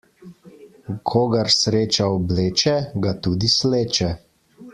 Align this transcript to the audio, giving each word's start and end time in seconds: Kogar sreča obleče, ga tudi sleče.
Kogar 1.11 1.51
sreča 1.57 2.07
obleče, 2.15 2.75
ga 3.05 3.13
tudi 3.27 3.53
sleče. 3.59 4.11